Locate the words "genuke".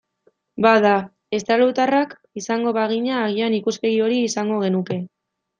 4.65-5.03